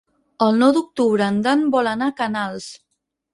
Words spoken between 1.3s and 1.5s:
en